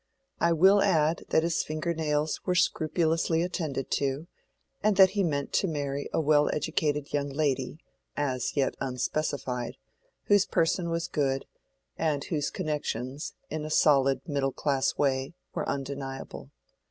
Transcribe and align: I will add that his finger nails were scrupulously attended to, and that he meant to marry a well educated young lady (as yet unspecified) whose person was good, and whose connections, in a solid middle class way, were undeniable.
I 0.39 0.51
will 0.51 0.81
add 0.81 1.25
that 1.29 1.43
his 1.43 1.61
finger 1.61 1.93
nails 1.93 2.41
were 2.43 2.55
scrupulously 2.55 3.43
attended 3.43 3.91
to, 4.01 4.25
and 4.81 4.95
that 4.95 5.11
he 5.11 5.21
meant 5.23 5.53
to 5.53 5.67
marry 5.67 6.09
a 6.11 6.19
well 6.19 6.49
educated 6.51 7.13
young 7.13 7.29
lady 7.29 7.77
(as 8.17 8.57
yet 8.57 8.73
unspecified) 8.81 9.77
whose 10.23 10.47
person 10.47 10.89
was 10.89 11.07
good, 11.07 11.45
and 11.99 12.23
whose 12.23 12.49
connections, 12.49 13.35
in 13.51 13.63
a 13.63 13.69
solid 13.69 14.27
middle 14.27 14.51
class 14.53 14.97
way, 14.97 15.35
were 15.53 15.69
undeniable. 15.69 16.49